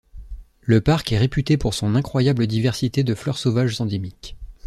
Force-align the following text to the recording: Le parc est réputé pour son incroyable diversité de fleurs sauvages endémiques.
Le 0.61 0.81
parc 0.81 1.11
est 1.11 1.19
réputé 1.19 1.57
pour 1.57 1.75
son 1.75 1.93
incroyable 1.93 2.47
diversité 2.47 3.03
de 3.03 3.13
fleurs 3.13 3.37
sauvages 3.37 3.79
endémiques. 3.81 4.35